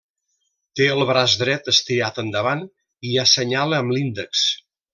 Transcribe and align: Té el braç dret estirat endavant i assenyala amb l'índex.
Té 0.79 0.87
el 0.93 1.03
braç 1.09 1.35
dret 1.41 1.69
estirat 1.73 2.17
endavant 2.25 2.65
i 3.11 3.13
assenyala 3.27 3.81
amb 3.83 3.95
l'índex. 3.97 4.49